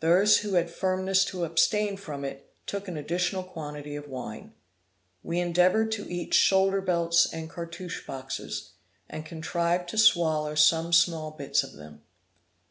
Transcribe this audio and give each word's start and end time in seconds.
Those 0.00 0.38
who 0.38 0.54
had 0.54 0.70
firmness 0.70 1.26
to 1.26 1.44
abstain 1.44 1.98
from 1.98 2.24
it, 2.24 2.54
took 2.66 2.88
an 2.88 2.96
additional 2.96 3.42
quantity 3.44 3.96
of 3.96 4.08
wine. 4.08 4.54
We 5.22 5.40
endeavored 5.40 5.92
to 5.92 6.10
eat 6.10 6.32
shoulder 6.32 6.80
belts 6.80 7.30
and 7.30 7.50
cartouch 7.50 8.06
boxes, 8.06 8.70
and 9.10 9.26
contrived 9.26 9.90
to 9.90 9.98
swallow 9.98 10.54
some 10.54 10.94
small 10.94 11.32
bits 11.32 11.62
of 11.62 11.74
them. 11.74 12.00